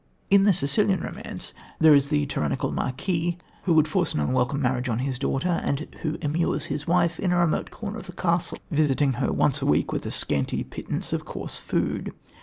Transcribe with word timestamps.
In 0.31 0.45
the 0.45 0.51
Sicilian 0.51 0.99
Romance 1.01 1.53
there 1.79 1.93
is 1.93 2.09
the 2.09 2.25
tyrannical 2.25 2.71
marquis 2.71 3.37
who 3.65 3.73
would 3.75 3.87
force 3.87 4.15
an 4.15 4.19
unwelcome 4.19 4.59
marriage 4.59 4.89
on 4.89 4.97
his 4.97 5.19
daughter 5.19 5.61
and 5.63 5.81
who 6.01 6.17
immures 6.23 6.65
his 6.73 6.87
wife 6.87 7.19
in 7.19 7.31
a 7.31 7.37
remote 7.37 7.69
corner 7.69 7.99
of 7.99 8.07
the 8.07 8.13
castle, 8.13 8.57
visiting 8.71 9.13
her 9.21 9.31
once 9.31 9.61
a 9.61 9.67
week 9.67 9.91
with 9.91 10.03
a 10.07 10.09
scanty 10.09 10.63
pittance 10.63 11.13
of 11.13 11.23
coarse 11.25 11.57
food. 11.59 12.13